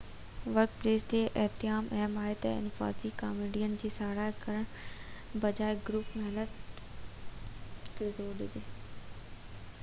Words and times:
work 0.53 0.71
place 0.83 1.03
تي 1.09 1.17
اتحاد 1.41 1.91
اهم 1.97 2.15
آهي 2.21 2.31
انفرادي 2.53 3.11
ڪاميابين 3.19 3.75
جي 3.83 3.91
ساراهه 3.97 4.41
ڪرڻ 4.47 4.65
بجاءِ 5.45 5.77
گروپ 5.91 6.17
محنت 6.23 7.95
تي 8.01 8.13
زور 8.17 8.35
ڏجي 8.43 8.67